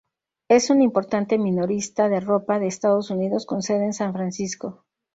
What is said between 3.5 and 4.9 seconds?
sede en San Francisco.